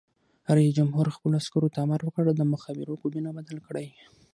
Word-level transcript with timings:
رئیس 0.55 0.73
جمهور 0.79 1.05
خپلو 1.15 1.35
عسکرو 1.41 1.73
ته 1.73 1.79
امر 1.85 2.01
وکړ؛ 2.05 2.25
د 2.35 2.41
مخابرو 2.53 2.99
کوډونه 3.01 3.29
بدل 3.37 3.57
کړئ! 3.67 3.87